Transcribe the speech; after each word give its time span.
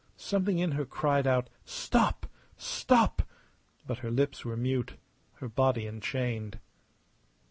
Something 0.17 0.57
in 0.57 0.71
her 0.71 0.83
cried 0.87 1.27
out: 1.27 1.47
"Stop! 1.63 2.25
Stop!" 2.57 3.21
But 3.85 3.99
her 3.99 4.09
lips 4.09 4.43
were 4.43 4.57
mute, 4.57 4.95
her 5.33 5.47
body 5.47 5.85
enchained. 5.85 6.57